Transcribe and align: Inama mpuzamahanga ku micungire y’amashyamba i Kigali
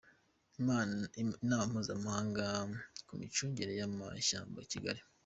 Inama 1.43 1.63
mpuzamahanga 1.71 2.45
ku 3.07 3.13
micungire 3.19 3.71
y’amashyamba 3.79 4.57
i 4.65 4.69
Kigali 4.71 5.01